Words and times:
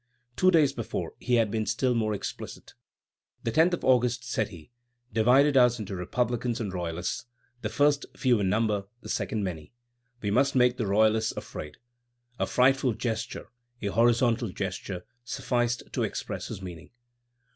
Two 0.35 0.49
days 0.49 0.73
before, 0.73 1.13
he 1.19 1.35
had 1.35 1.51
been 1.51 1.67
still 1.67 1.93
more 1.93 2.15
explicit. 2.15 2.73
"The 3.43 3.51
10th 3.51 3.73
of 3.73 3.85
August," 3.85 4.23
said 4.27 4.47
he, 4.47 4.71
"divided 5.13 5.55
us 5.55 5.77
into 5.77 5.95
republicans 5.95 6.59
and 6.59 6.73
royalists; 6.73 7.27
the 7.61 7.69
first 7.69 8.07
few 8.17 8.39
in 8.39 8.49
number, 8.49 8.85
the 9.01 9.09
second 9.09 9.43
many...; 9.43 9.73
we 10.19 10.31
must 10.31 10.55
make 10.55 10.77
the 10.77 10.87
royalists 10.87 11.33
afraid." 11.33 11.77
A 12.39 12.47
frightful 12.47 12.93
gesture, 12.93 13.51
a 13.79 13.89
horizontal 13.89 14.49
gesture, 14.49 15.05
sufficed 15.23 15.83
to 15.93 16.01
express 16.01 16.47
his 16.47 16.63
meaning. 16.63 16.89